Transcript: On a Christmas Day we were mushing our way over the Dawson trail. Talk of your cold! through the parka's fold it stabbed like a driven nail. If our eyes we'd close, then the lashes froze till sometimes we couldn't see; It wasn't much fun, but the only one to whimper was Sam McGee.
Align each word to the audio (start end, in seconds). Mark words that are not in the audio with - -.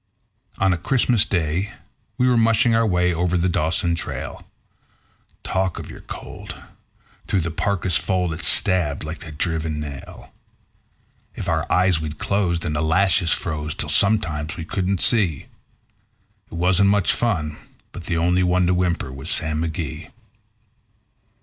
On 0.57 0.73
a 0.73 0.79
Christmas 0.79 1.25
Day 1.25 1.73
we 2.17 2.27
were 2.27 2.35
mushing 2.35 2.73
our 2.73 2.87
way 2.87 3.13
over 3.13 3.37
the 3.37 3.47
Dawson 3.47 3.93
trail. 3.93 4.43
Talk 5.43 5.77
of 5.77 5.91
your 5.91 5.99
cold! 6.01 6.59
through 7.27 7.41
the 7.41 7.51
parka's 7.51 7.97
fold 7.97 8.33
it 8.33 8.39
stabbed 8.41 9.03
like 9.03 9.27
a 9.27 9.31
driven 9.31 9.79
nail. 9.79 10.33
If 11.35 11.47
our 11.47 11.71
eyes 11.71 12.01
we'd 12.01 12.17
close, 12.17 12.61
then 12.61 12.73
the 12.73 12.81
lashes 12.81 13.29
froze 13.31 13.75
till 13.75 13.89
sometimes 13.89 14.57
we 14.57 14.65
couldn't 14.65 15.01
see; 15.01 15.45
It 16.51 16.55
wasn't 16.55 16.89
much 16.89 17.13
fun, 17.13 17.57
but 17.91 18.05
the 18.05 18.17
only 18.17 18.41
one 18.41 18.65
to 18.65 18.73
whimper 18.73 19.11
was 19.11 19.29
Sam 19.29 19.61
McGee. 19.61 20.09